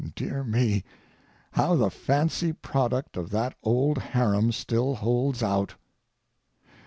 Dear 0.15 0.43
me, 0.43 0.83
how 1.51 1.75
the 1.75 1.91
fancy 1.91 2.53
product 2.53 3.15
of 3.17 3.29
that 3.29 3.53
old 3.61 3.99
harem 3.99 4.51
still 4.51 4.95
holds 4.95 5.43
out! 5.43 5.75